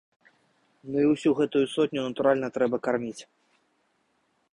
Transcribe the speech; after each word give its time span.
Ну 0.93 0.97
і 1.01 1.09
ўсю 1.09 1.33
гэтую 1.39 1.61
сотню, 1.73 2.05
натуральна, 2.07 2.47
трэба 2.57 2.77
карміць. 2.89 3.23